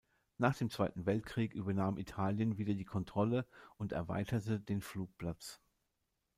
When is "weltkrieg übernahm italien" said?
1.05-2.57